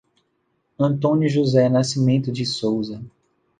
Antônio 0.79 1.29
José 1.29 1.69
Nascimento 1.69 2.31
de 2.31 2.43
Souza 2.43 3.03